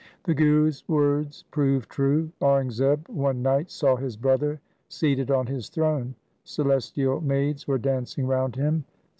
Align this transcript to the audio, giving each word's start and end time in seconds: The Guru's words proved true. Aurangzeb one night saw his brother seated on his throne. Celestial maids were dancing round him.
The 0.23 0.33
Guru's 0.33 0.83
words 0.89 1.43
proved 1.51 1.87
true. 1.91 2.31
Aurangzeb 2.41 3.07
one 3.07 3.43
night 3.43 3.69
saw 3.69 3.95
his 3.97 4.17
brother 4.17 4.59
seated 4.89 5.29
on 5.29 5.45
his 5.45 5.69
throne. 5.69 6.15
Celestial 6.43 7.21
maids 7.21 7.67
were 7.67 7.77
dancing 7.77 8.25
round 8.25 8.55
him. 8.55 8.85